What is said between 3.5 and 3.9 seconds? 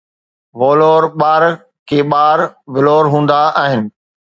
آهن.